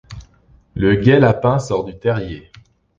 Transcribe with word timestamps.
Le 0.73 0.95
gai 0.95 1.19
lapin 1.19 1.59
sort 1.59 1.83
du 1.85 1.99
terrier; 1.99 2.51